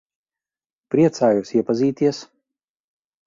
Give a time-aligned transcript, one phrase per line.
[0.95, 2.21] Priecājos iepazīties.